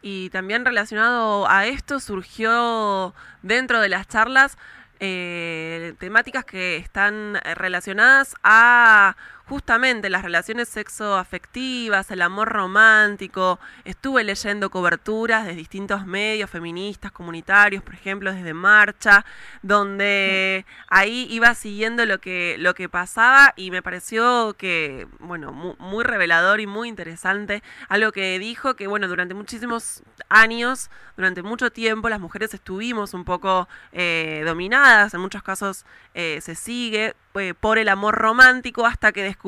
Y 0.00 0.30
también 0.30 0.64
relacionado 0.64 1.48
a 1.48 1.66
esto 1.66 1.98
surgió 1.98 3.14
dentro 3.42 3.80
de 3.80 3.88
las 3.88 4.06
charlas 4.06 4.56
eh, 5.00 5.94
temáticas 5.98 6.44
que 6.44 6.76
están 6.76 7.40
relacionadas 7.56 8.36
a 8.44 9.16
justamente 9.52 10.08
las 10.08 10.22
relaciones 10.22 10.66
sexoafectivas, 10.70 12.10
el 12.10 12.22
amor 12.22 12.48
romántico. 12.48 13.60
Estuve 13.84 14.24
leyendo 14.24 14.70
coberturas 14.70 15.44
de 15.44 15.54
distintos 15.54 16.06
medios 16.06 16.48
feministas, 16.48 17.12
comunitarios, 17.12 17.82
por 17.82 17.92
ejemplo, 17.92 18.32
desde 18.32 18.54
Marcha, 18.54 19.26
donde 19.60 20.64
ahí 20.88 21.26
iba 21.28 21.54
siguiendo 21.54 22.06
lo 22.06 22.18
que, 22.18 22.56
lo 22.60 22.72
que 22.72 22.88
pasaba 22.88 23.52
y 23.54 23.70
me 23.70 23.82
pareció 23.82 24.54
que, 24.56 25.06
bueno, 25.18 25.52
muy, 25.52 26.02
revelador 26.02 26.60
y 26.60 26.66
muy 26.66 26.88
interesante. 26.88 27.62
Algo 27.90 28.10
que 28.10 28.38
dijo 28.38 28.74
que, 28.74 28.86
bueno, 28.86 29.06
durante 29.06 29.34
muchísimos 29.34 30.02
años, 30.30 30.90
durante 31.18 31.42
mucho 31.42 31.70
tiempo, 31.70 32.08
las 32.08 32.20
mujeres 32.20 32.54
estuvimos 32.54 33.12
un 33.12 33.26
poco 33.26 33.68
eh, 33.92 34.44
dominadas, 34.46 35.12
en 35.12 35.20
muchos 35.20 35.42
casos 35.42 35.84
eh, 36.14 36.38
se 36.40 36.54
sigue 36.54 37.14
eh, 37.34 37.54
por 37.58 37.78
el 37.78 37.88
amor 37.88 38.14
romántico 38.14 38.84
hasta 38.84 39.10
que 39.10 39.22
descubrimos 39.22 39.41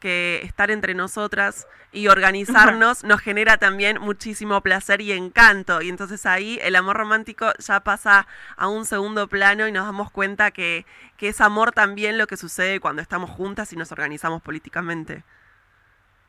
que 0.00 0.40
estar 0.42 0.70
entre 0.70 0.94
nosotras 0.94 1.66
y 1.92 2.08
organizarnos 2.08 3.04
nos 3.04 3.20
genera 3.20 3.56
también 3.56 4.00
muchísimo 4.00 4.60
placer 4.60 5.00
y 5.00 5.12
encanto. 5.12 5.80
Y 5.80 5.88
entonces 5.88 6.26
ahí 6.26 6.58
el 6.62 6.76
amor 6.76 6.96
romántico 6.96 7.46
ya 7.58 7.80
pasa 7.80 8.26
a 8.56 8.68
un 8.68 8.84
segundo 8.84 9.28
plano 9.28 9.66
y 9.66 9.72
nos 9.72 9.86
damos 9.86 10.10
cuenta 10.10 10.50
que, 10.50 10.84
que 11.16 11.28
es 11.28 11.40
amor 11.40 11.72
también 11.72 12.18
lo 12.18 12.26
que 12.26 12.36
sucede 12.36 12.80
cuando 12.80 13.00
estamos 13.00 13.30
juntas 13.30 13.72
y 13.72 13.76
nos 13.76 13.92
organizamos 13.92 14.42
políticamente. 14.42 15.22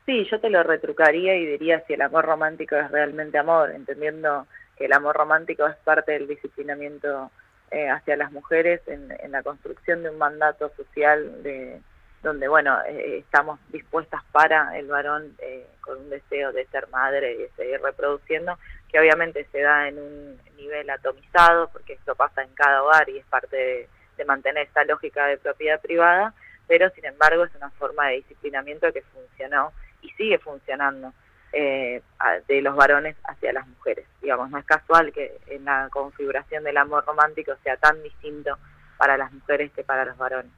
Sí, 0.06 0.26
yo 0.30 0.40
te 0.40 0.48
lo 0.48 0.62
retrucaría 0.62 1.36
y 1.36 1.44
diría 1.44 1.84
si 1.86 1.92
el 1.92 2.00
amor 2.00 2.24
romántico 2.24 2.76
es 2.76 2.90
realmente 2.90 3.36
amor, 3.36 3.70
entendiendo 3.72 4.46
que 4.78 4.86
el 4.86 4.92
amor 4.94 5.14
romántico 5.14 5.66
es 5.66 5.76
parte 5.76 6.12
del 6.12 6.26
disciplinamiento 6.26 7.30
eh, 7.70 7.90
hacia 7.90 8.16
las 8.16 8.32
mujeres 8.32 8.80
en, 8.86 9.12
la 9.30 9.42
construcción 9.42 10.02
de 10.02 10.08
un 10.08 10.16
mandato 10.16 10.72
social 10.76 11.42
de 11.42 11.82
donde 12.22 12.48
bueno 12.48 12.78
eh, 12.86 13.18
estamos 13.18 13.60
dispuestas 13.68 14.22
para 14.32 14.78
el 14.78 14.86
varón 14.88 15.34
eh, 15.38 15.66
con 15.80 15.98
un 15.98 16.10
deseo 16.10 16.52
de 16.52 16.66
ser 16.66 16.88
madre 16.88 17.32
y 17.32 17.36
de 17.38 17.50
seguir 17.50 17.80
reproduciendo 17.80 18.58
que 18.90 18.98
obviamente 18.98 19.46
se 19.52 19.60
da 19.60 19.88
en 19.88 19.98
un 19.98 20.40
nivel 20.56 20.90
atomizado 20.90 21.68
porque 21.68 21.94
esto 21.94 22.14
pasa 22.14 22.42
en 22.42 22.54
cada 22.54 22.82
hogar 22.82 23.08
y 23.08 23.18
es 23.18 23.26
parte 23.26 23.88
de 24.16 24.24
mantener 24.24 24.66
esta 24.66 24.84
lógica 24.84 25.26
de 25.26 25.38
propiedad 25.38 25.80
privada 25.80 26.34
pero 26.66 26.90
sin 26.90 27.04
embargo 27.04 27.44
es 27.44 27.54
una 27.54 27.70
forma 27.70 28.08
de 28.08 28.16
disciplinamiento 28.16 28.92
que 28.92 29.02
funcionó 29.02 29.72
y 30.02 30.10
sigue 30.10 30.38
funcionando 30.38 31.12
eh, 31.52 32.02
de 32.46 32.60
los 32.60 32.76
varones 32.76 33.16
hacia 33.24 33.52
las 33.54 33.66
mujeres. 33.66 34.06
Digamos, 34.20 34.50
no 34.50 34.58
es 34.58 34.66
casual 34.66 35.12
que 35.12 35.38
en 35.46 35.64
la 35.64 35.88
configuración 35.90 36.62
del 36.62 36.76
amor 36.76 37.04
romántico 37.06 37.54
sea 37.62 37.76
tan 37.78 38.02
distinto 38.02 38.58
para 38.98 39.16
las 39.16 39.32
mujeres 39.32 39.72
que 39.72 39.82
para 39.82 40.04
los 40.04 40.18
varones. 40.18 40.52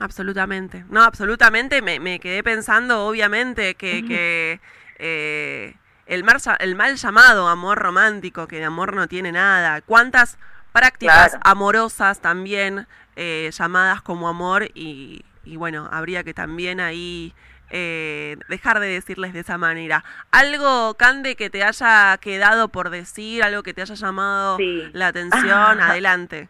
Absolutamente. 0.00 0.84
No, 0.90 1.02
absolutamente. 1.02 1.82
Me, 1.82 2.00
me 2.00 2.20
quedé 2.20 2.42
pensando, 2.42 3.06
obviamente, 3.06 3.74
que, 3.74 4.04
que 4.06 4.60
eh, 4.98 5.74
el, 6.06 6.24
mal, 6.24 6.38
el 6.60 6.74
mal 6.74 6.96
llamado 6.96 7.48
amor 7.48 7.78
romántico, 7.78 8.46
que 8.46 8.58
de 8.58 8.64
amor 8.64 8.94
no 8.94 9.08
tiene 9.08 9.32
nada. 9.32 9.80
¿Cuántas 9.80 10.38
prácticas 10.72 11.36
amorosas 11.42 12.20
también 12.20 12.86
eh, 13.16 13.50
llamadas 13.52 14.02
como 14.02 14.28
amor? 14.28 14.70
Y, 14.74 15.24
y 15.44 15.56
bueno, 15.56 15.88
habría 15.90 16.24
que 16.24 16.34
también 16.34 16.80
ahí 16.80 17.34
eh, 17.70 18.36
dejar 18.48 18.80
de 18.80 18.86
decirles 18.86 19.32
de 19.32 19.40
esa 19.40 19.58
manera. 19.58 20.04
¿Algo, 20.30 20.94
Cande, 20.94 21.36
que 21.36 21.50
te 21.50 21.62
haya 21.62 22.16
quedado 22.18 22.68
por 22.68 22.90
decir, 22.90 23.42
algo 23.42 23.62
que 23.62 23.74
te 23.74 23.82
haya 23.82 23.94
llamado 23.94 24.58
la 24.92 25.08
atención? 25.08 25.42
Adelante. 25.80 26.48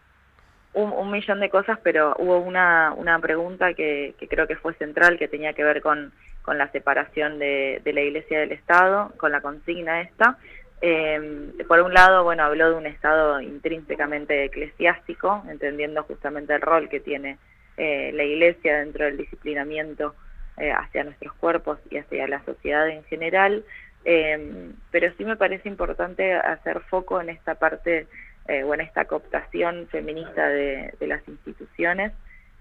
Un, 0.73 1.11
millón 1.11 1.39
de 1.39 1.49
cosas, 1.49 1.79
pero 1.83 2.15
hubo 2.19 2.37
una, 2.39 2.93
una 2.95 3.19
pregunta 3.19 3.73
que, 3.73 4.13
creo 4.29 4.47
que 4.47 4.55
fue 4.55 4.73
central, 4.75 5.17
que 5.17 5.27
tenía 5.27 5.53
que 5.53 5.63
ver 5.63 5.81
con, 5.81 6.13
con 6.43 6.57
la 6.57 6.71
separación 6.71 7.39
de, 7.39 7.81
la 7.83 8.01
Iglesia 8.01 8.39
del 8.39 8.51
Estado, 8.51 9.11
con 9.17 9.31
la 9.31 9.41
consigna 9.41 10.01
esta. 10.01 10.37
Eh, 10.81 11.51
por 11.67 11.81
un 11.81 11.93
lado, 11.93 12.23
bueno, 12.23 12.43
habló 12.43 12.69
de 12.69 12.75
un 12.75 12.85
Estado 12.85 13.41
intrínsecamente 13.41 14.45
eclesiástico, 14.45 15.43
entendiendo 15.49 16.03
justamente 16.03 16.53
el 16.53 16.61
rol 16.61 16.87
que 16.87 16.99
tiene 16.99 17.37
eh, 17.75 18.11
la 18.13 18.23
Iglesia 18.23 18.79
dentro 18.79 19.05
del 19.05 19.17
disciplinamiento 19.17 20.15
eh, 20.59 20.73
hacia 20.73 21.05
nuestros 21.05 21.33
cuerpos 21.35 21.79
y 21.89 21.97
hacia 21.97 22.27
la 22.27 22.43
sociedad 22.43 22.89
en 22.89 23.03
general, 23.05 23.63
em, 24.03 24.73
pero 24.91 25.09
sí 25.17 25.23
me 25.23 25.37
parece 25.37 25.69
importante 25.69 26.33
hacer 26.33 26.81
foco 26.81 27.21
en 27.21 27.29
esta 27.29 27.55
parte 27.55 28.07
eh, 28.49 28.63
o 28.63 28.73
en 28.73 28.81
esta 28.81 29.05
cooptación 29.05 29.87
feminista 29.91 30.47
de, 30.47 30.91
las 31.01 31.21
instituciones 31.27 32.11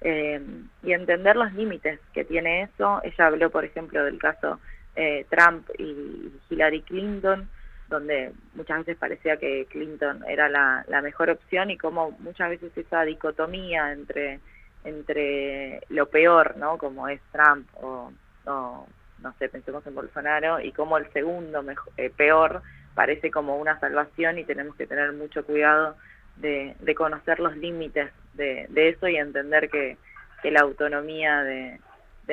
em, 0.03 0.69
y 0.83 0.93
entender 0.93 1.35
los 1.35 1.51
límites 1.55 1.99
que 2.13 2.27
tiene 2.27 2.65
eso. 2.65 3.01
Ella 3.03 3.27
habló, 3.27 3.49
por 3.49 3.65
ejemplo, 3.65 4.05
del 4.05 4.19
caso 4.19 4.61
eh, 4.97 5.25
Trump 5.31 5.67
y 5.79 6.31
Hillary 6.51 6.83
Clinton, 6.83 7.49
donde 7.89 8.33
muchas 8.53 8.81
veces 8.81 8.99
parecía 8.99 9.39
que 9.39 9.67
Clinton 9.71 10.23
era 10.29 10.51
la, 10.51 10.85
mejor 11.01 11.31
opción 11.31 11.71
y 11.71 11.79
como 11.79 12.11
muchas 12.19 12.51
veces 12.51 12.71
esa 12.77 13.05
dicotomía 13.05 13.91
entre 13.93 14.41
entre 14.85 15.81
lo 15.89 16.11
peor, 16.11 16.59
¿no? 16.59 16.77
Como 16.77 17.09
es 17.09 17.23
Trump 17.33 17.67
o, 17.83 18.13
no 18.45 19.35
sé, 19.39 19.49
pensemos 19.49 19.87
en 19.87 19.95
Bolsonaro, 19.95 20.61
y 20.61 20.71
como 20.73 20.99
el 20.99 21.11
segundo 21.15 21.63
mejor, 21.63 21.93
eh, 21.97 22.11
peor 22.15 22.63
parece 22.99 23.31
como 23.31 23.59
una 23.59 23.79
salvación 23.79 24.41
y 24.41 24.45
tenemos 24.45 24.75
que 24.75 24.89
tener 24.89 25.13
mucho 25.13 25.45
cuidado 25.45 25.95
de, 26.39 26.75
conocer 26.97 27.39
los 27.39 27.57
límites 27.57 28.11
de, 28.35 28.67
eso 28.75 29.07
y 29.07 29.15
entender 29.15 29.71
que, 29.71 29.97
la 30.43 30.63
autonomía 30.63 31.45
de, 31.45 31.79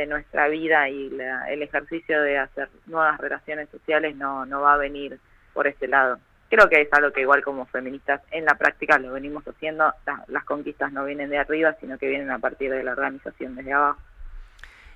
nuestra 0.07 0.47
vida 0.47 0.89
y 0.89 1.15
el 1.49 1.61
ejercicio 1.61 2.19
de 2.19 2.39
hacer 2.39 2.69
nuevas 2.87 3.19
relaciones 3.19 3.69
sociales 3.69 4.15
no, 4.15 4.47
no 4.47 4.61
va 4.61 4.73
a 4.73 4.77
venir 4.77 5.19
por 5.53 5.67
ese 5.67 5.87
lado 5.87 6.17
creo 6.49 6.67
que 6.67 6.81
es 6.81 6.93
algo 6.93 7.11
que 7.11 7.21
igual 7.21 7.43
como 7.43 7.67
feministas 7.67 8.21
en 8.31 8.45
la 8.45 8.55
práctica 8.55 8.97
lo 8.97 9.13
venimos 9.13 9.47
haciendo, 9.47 9.93
las 10.27 10.45
conquistas 10.45 10.91
no 10.91 11.05
vienen 11.05 11.29
de 11.29 11.37
arriba, 11.37 11.75
sino 11.79 11.99
que 11.99 12.07
vienen 12.07 12.31
a 12.31 12.39
partir 12.39 12.71
de 12.71 12.83
la 12.83 12.93
organización 12.93 13.55
desde 13.55 13.73
abajo. 13.73 13.99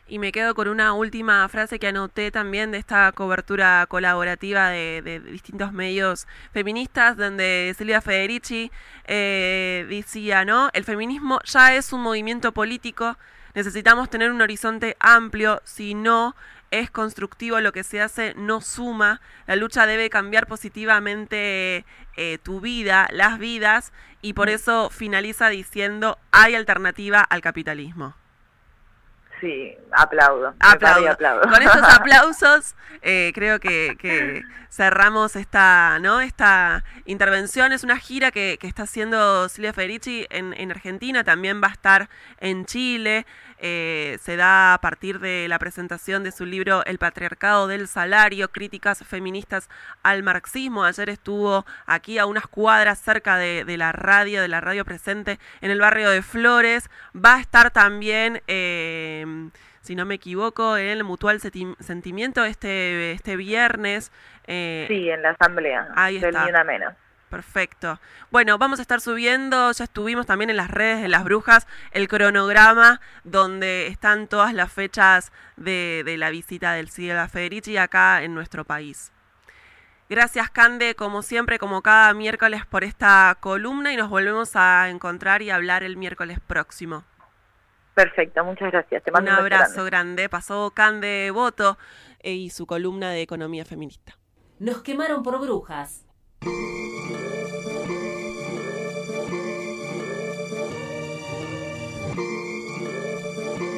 Y 0.09 0.17
me 0.17 0.31
quedo 0.31 0.55
con 0.55 0.67
una 0.67 0.93
última 0.93 1.47
frase 1.49 1.77
que 1.77 1.87
anoté 1.87 2.31
también 2.31 2.71
de 2.71 2.79
esta 2.79 3.11
cobertura 3.11 3.85
colaborativa 3.87 4.69
de, 4.69 5.21
distintos 5.31 5.71
medios 5.71 6.27
feministas, 6.51 7.15
donde 7.15 7.75
Silvia 7.77 8.01
Federici 8.01 8.71
eh, 9.05 9.85
decía, 9.87 10.45
¿no? 10.45 10.71
El 10.73 10.83
feminismo 10.83 11.39
ya 11.45 11.75
es 11.75 11.93
un 11.93 12.01
movimiento 12.01 12.51
político, 12.53 13.19
necesitamos 13.53 14.09
tener 14.09 14.31
un 14.31 14.41
horizonte 14.41 14.97
amplio, 14.99 15.61
si 15.63 15.93
no 15.93 16.35
es 16.71 16.89
constructivo, 16.89 17.59
lo 17.59 17.71
que 17.71 17.83
se 17.83 18.01
hace 18.01 18.33
no 18.35 18.61
suma, 18.61 19.21
la 19.45 19.55
lucha 19.55 19.85
debe 19.85 20.09
cambiar 20.09 20.47
positivamente 20.47 21.85
eh, 22.17 22.39
tu 22.41 22.61
vida, 22.61 23.07
las 23.11 23.37
vidas, 23.37 23.93
y 24.23 24.33
por 24.33 24.49
eso 24.49 24.89
finaliza 24.89 25.49
diciendo, 25.49 26.17
hay 26.31 26.55
alternativa 26.55 27.21
al 27.21 27.41
capitalismo. 27.41 28.15
Sí, 29.39 29.75
aplaudo. 29.91 30.53
Aplaudo. 30.59 31.41
Con 31.41 31.61
estos 31.61 31.83
aplausos 31.95 32.75
eh, 33.01 33.31
creo 33.33 33.59
que, 33.59 34.43
cerramos 34.69 35.35
esta, 35.35 35.99
¿no? 35.99 36.21
esta 36.21 36.83
intervención. 37.05 37.71
Es 37.71 37.83
una 37.83 37.97
gira 37.97 38.31
que, 38.31 38.57
que 38.59 38.67
está 38.67 38.83
haciendo 38.83 39.49
Silvia 39.49 39.73
Federici 39.73 40.27
en, 40.29 40.53
en, 40.53 40.71
Argentina, 40.71 41.23
también 41.23 41.61
va 41.61 41.67
a 41.67 41.71
estar 41.71 42.09
en 42.39 42.65
Chile. 42.65 43.25
Eh, 43.61 44.17
se 44.21 44.37
da 44.37 44.73
a 44.73 44.81
partir 44.81 45.19
de 45.19 45.47
la 45.49 45.59
presentación 45.59 46.23
de 46.23 46.31
su 46.31 46.45
libro 46.45 46.83
El 46.85 46.97
patriarcado 46.97 47.67
del 47.67 47.87
salario, 47.87 48.49
críticas 48.49 49.03
feministas 49.05 49.69
al 50.03 50.23
marxismo. 50.23 50.83
Ayer 50.83 51.09
estuvo 51.09 51.65
aquí 51.85 52.17
a 52.17 52.25
unas 52.25 52.47
cuadras 52.47 52.99
cerca 52.99 53.37
de, 53.37 53.65
la 53.77 53.91
radio, 53.91 54.41
de 54.41 54.47
la 54.47 54.61
radio 54.61 54.85
presente 54.85 55.39
en 55.61 55.71
el 55.71 55.79
barrio 55.79 56.09
de 56.09 56.21
Flores. 56.21 56.89
Va 57.15 57.35
a 57.35 57.39
estar 57.39 57.71
también... 57.71 58.41
Eh, 58.47 59.49
si 59.81 59.95
no 59.95 60.05
me 60.05 60.15
equivoco, 60.15 60.77
en 60.77 60.87
el 60.87 61.03
Mutual 61.03 61.39
Sentimiento 61.39 62.43
este, 62.43 63.13
este 63.13 63.35
viernes. 63.35 64.11
Eh, 64.45 64.85
sí, 64.87 65.09
en 65.09 65.23
la 65.23 65.31
asamblea. 65.31 65.87
Ahí 65.95 66.17
está. 66.17 66.63
menos. 66.63 66.93
Perfecto. 67.29 67.99
Bueno, 68.31 68.57
vamos 68.57 68.79
a 68.79 68.81
estar 68.81 69.01
subiendo, 69.01 69.71
ya 69.71 69.83
estuvimos 69.83 70.25
también 70.25 70.49
en 70.49 70.57
las 70.57 70.71
redes 70.71 71.01
de 71.01 71.07
las 71.07 71.23
brujas, 71.23 71.67
el 71.91 72.07
cronograma 72.07 73.01
donde 73.23 73.87
están 73.87 74.27
todas 74.27 74.53
las 74.53 74.73
fechas 74.73 75.31
de, 75.55 76.03
la 76.17 76.31
visita 76.31 76.73
del 76.73 76.89
Cielo 76.89 77.27
Federici 77.27 77.77
acá 77.77 78.23
en 78.23 78.33
nuestro 78.33 78.65
país. 78.65 79.11
Gracias 80.09 80.49
Cande, 80.49 80.95
como 80.95 81.21
siempre, 81.21 81.59
como 81.59 81.83
cada 81.83 82.11
miércoles 82.15 82.65
por 82.65 82.83
esta 82.83 83.37
columna 83.39 83.93
y 83.93 83.97
nos 83.97 84.09
volvemos 84.09 84.55
a 84.55 84.89
encontrar 84.89 85.43
y 85.43 85.51
hablar 85.51 85.83
el 85.83 85.97
miércoles 85.97 86.39
próximo. 86.39 87.03
Perfecto, 87.93 88.43
muchas 88.43 88.71
gracias. 88.71 89.03
Te 89.03 89.11
mando 89.11 89.29
un, 89.31 89.37
abrazo 89.37 89.85
grande. 89.85 90.29
Pasó 90.29 90.71
Cande 90.71 91.29
Voto 91.31 91.77
eh, 92.21 92.31
y 92.31 92.49
su 92.49 92.65
columna 92.65 93.11
de 93.11 93.21
economía 93.21 93.65
feminista. 93.65 94.17
Nos 94.57 94.81
quemaron 94.81 95.21
por 95.21 95.39
brujas. 95.39 96.05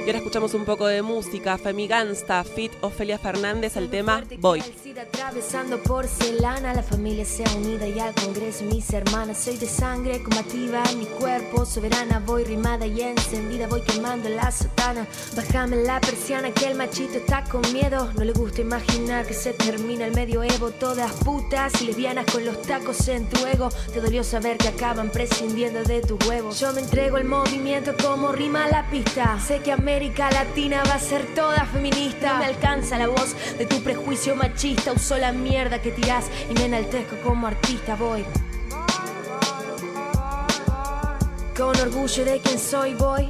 Y 0.01 0.05
ahora 0.05 0.17
escuchamos 0.17 0.55
un 0.55 0.65
poco 0.65 0.88
de 0.88 1.03
música. 1.03 1.60
Femigansta, 1.60 2.43
Fit, 2.43 2.72
Ofelia 2.81 3.20
Fernández, 3.20 3.77
el 3.77 3.88
tema 3.89 4.24
Voy. 4.39 4.63
Atravesando 5.01 5.81
porcelana, 5.81 6.74
la 6.74 6.84
familia 6.84 7.24
sea 7.24 7.48
unida 7.55 7.88
y 7.88 8.00
al 8.00 8.13
congreso 8.13 8.65
mis 8.65 8.91
hermanas. 8.93 9.38
Soy 9.38 9.58
de 9.58 9.65
sangre 9.65 10.22
combativa, 10.22 10.84
mi 10.98 11.05
cuerpo 11.05 11.65
soberana. 11.65 12.22
Voy 12.25 12.43
rimada 12.43 12.86
y 12.86 13.01
encendida, 13.01 13.67
voy 13.67 13.81
quemando 13.81 14.29
la 14.29 14.51
sotana. 14.51 15.08
Bájame 15.36 15.77
la 15.77 16.00
persiana 16.01 16.51
que 16.51 16.67
el 16.67 16.75
machito 16.75 17.17
está 17.17 17.43
con 17.46 17.62
miedo. 17.74 18.12
No 18.15 18.24
le 18.24 18.34
gusta 18.34 18.62
imaginar 18.62 19.25
que 19.25 19.34
se 19.34 19.53
termina 19.53 20.05
el 20.05 20.13
medioevo. 20.13 20.72
Todas 20.72 21.12
putas 21.23 21.82
y 21.82 21.86
lesbianas 21.86 22.25
con 22.32 22.45
los 22.45 22.62
tacos 22.63 23.08
en 23.08 23.30
tu 23.30 23.45
ego. 23.45 23.69
Te 23.93 24.02
dolió 24.02 24.23
saber 24.23 24.58
que 24.58 24.67
acaban 24.67 25.10
prescindiendo 25.10 25.84
de 25.84 26.02
tu 26.02 26.17
huevo. 26.28 26.52
Yo 26.54 26.73
me 26.73 26.82
entrego 26.82 27.17
el 27.17 27.25
movimiento 27.25 27.93
como 28.04 28.32
rima 28.32 28.67
la 28.67 28.89
pista. 28.89 29.39
Sé 29.39 29.60
que 29.62 29.71
a 29.71 29.78
América 29.91 30.32
Latina 30.32 30.84
va 30.88 30.93
a 30.93 30.99
ser 30.99 31.25
toda 31.36 31.65
feminista. 31.65 32.32
No 32.32 32.39
me 32.39 32.45
alcanza 32.45 32.97
la 32.97 33.10
voz 33.10 33.36
de 33.58 33.65
tu 33.65 33.84
prejuicio 33.84 34.38
machista. 34.38 34.93
Uso 34.93 35.17
la 35.17 35.34
mierda 35.34 35.82
que 35.82 35.91
tirás 35.91 36.27
y 36.49 36.54
me 36.54 36.67
enaltezco 36.67 37.17
como 37.17 37.45
artista. 37.45 37.95
Voy. 37.95 38.23
Con 41.58 41.75
orgullo 41.75 42.23
de 42.23 42.39
quien 42.39 42.58
soy, 42.58 42.93
voy. 42.93 43.30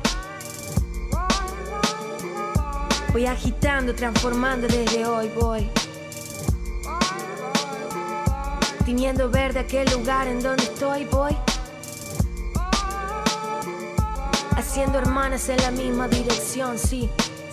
Voy 3.11 3.25
agitando, 3.25 3.95
transformando 3.95 4.67
desde 4.67 5.03
hoy, 5.07 5.29
voy. 5.29 5.67
Tiniendo 8.85 9.31
verde 9.31 9.61
aquel 9.61 9.89
lugar 9.89 10.27
en 10.27 10.43
donde 10.43 10.61
estoy, 10.61 11.05
voy. 11.05 11.35
Haciendo 14.71 14.99
hermanas 14.99 15.49
en 15.49 15.57
la 15.57 15.71
misma 15.71 16.07
dirección, 16.07 16.79
sí. 16.79 17.09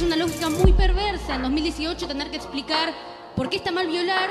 Parece 0.00 0.16
una 0.16 0.24
lógica 0.24 0.48
muy 0.48 0.72
perversa 0.72 1.34
en 1.34 1.42
2018 1.42 2.08
tener 2.08 2.30
que 2.30 2.36
explicar 2.38 2.94
¿Por 3.36 3.50
qué 3.50 3.56
está 3.56 3.70
mal 3.70 3.86
violar? 3.86 4.30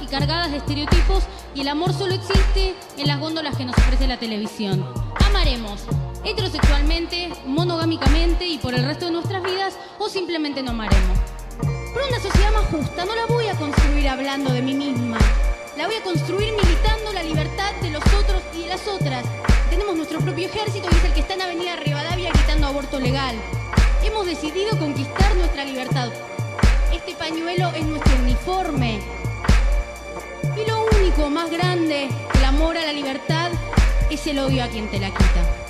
y 0.00 0.06
cargadas 0.06 0.50
de 0.50 0.56
estereotipos 0.56 1.24
y 1.54 1.60
el 1.60 1.68
amor 1.68 1.92
solo 1.92 2.14
existe 2.14 2.74
en 2.96 3.06
las 3.06 3.20
góndolas 3.20 3.56
que 3.56 3.64
nos 3.64 3.76
ofrece 3.78 4.06
la 4.06 4.18
televisión. 4.18 4.84
Amaremos 5.26 5.82
heterosexualmente, 6.24 7.32
monogámicamente 7.46 8.46
y 8.46 8.58
por 8.58 8.74
el 8.74 8.84
resto 8.84 9.06
de 9.06 9.12
nuestras 9.12 9.42
vidas 9.42 9.78
o 9.98 10.08
simplemente 10.08 10.62
no 10.62 10.72
amaremos. 10.72 11.18
Pero 11.60 12.06
una 12.08 12.18
sociedad 12.18 12.52
más 12.52 12.66
justa 12.66 13.04
no 13.04 13.14
la 13.14 13.26
voy 13.26 13.46
a 13.46 13.54
construir 13.54 14.08
hablando 14.08 14.52
de 14.52 14.62
mí 14.62 14.74
misma. 14.74 15.18
La 15.76 15.86
voy 15.86 15.96
a 15.96 16.02
construir 16.02 16.52
militando 16.52 17.12
la 17.12 17.22
libertad 17.22 17.72
de 17.80 17.90
los 17.90 18.02
otros 18.14 18.42
y 18.54 18.62
de 18.62 18.68
las 18.68 18.86
otras. 18.88 19.24
Tenemos 19.70 19.96
nuestro 19.96 20.18
propio 20.18 20.48
ejército 20.48 20.88
y 20.90 20.96
es 20.96 21.04
el 21.04 21.12
que 21.12 21.20
está 21.20 21.34
en 21.34 21.42
Avenida 21.42 21.76
Rivadavia 21.76 22.30
gritando 22.32 22.66
aborto 22.66 22.98
legal. 22.98 23.36
Hemos 24.02 24.26
decidido 24.26 24.76
conquistar 24.78 25.36
nuestra 25.36 25.64
libertad 25.64 26.10
este 26.92 27.14
pañuelo 27.14 27.70
es 27.74 27.84
nuestro 27.84 28.16
uniforme. 28.16 29.00
Y 30.60 30.68
lo 30.68 30.86
único 30.98 31.30
más 31.30 31.50
grande, 31.50 32.08
el 32.34 32.44
amor 32.44 32.76
a 32.76 32.84
la 32.84 32.92
libertad, 32.92 33.50
es 34.10 34.26
el 34.26 34.38
odio 34.38 34.64
a 34.64 34.68
quien 34.68 34.90
te 34.90 34.98
la 34.98 35.10
quita. 35.10 35.67